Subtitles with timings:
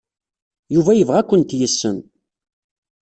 [0.73, 1.97] Yuba yebɣa ad kent-yessen.